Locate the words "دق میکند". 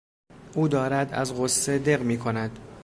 1.79-2.59